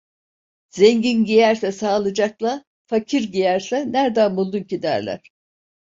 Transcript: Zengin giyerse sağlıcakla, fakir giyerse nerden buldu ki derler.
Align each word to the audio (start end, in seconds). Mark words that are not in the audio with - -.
Zengin 0.69 1.23
giyerse 1.25 1.71
sağlıcakla, 1.71 2.65
fakir 2.85 3.31
giyerse 3.31 3.91
nerden 3.91 4.37
buldu 4.37 4.59
ki 4.63 4.81
derler. 4.81 5.21